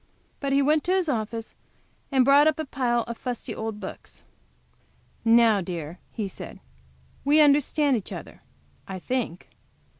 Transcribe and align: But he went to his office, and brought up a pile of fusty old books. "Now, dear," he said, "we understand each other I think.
But 0.39 0.51
he 0.51 0.63
went 0.63 0.83
to 0.85 0.93
his 0.95 1.07
office, 1.07 1.53
and 2.11 2.25
brought 2.25 2.47
up 2.47 2.57
a 2.57 2.65
pile 2.65 3.03
of 3.03 3.19
fusty 3.19 3.53
old 3.53 3.79
books. 3.79 4.23
"Now, 5.23 5.61
dear," 5.61 5.99
he 6.11 6.27
said, 6.27 6.59
"we 7.23 7.39
understand 7.39 7.95
each 7.95 8.11
other 8.11 8.41
I 8.87 8.97
think. 8.97 9.49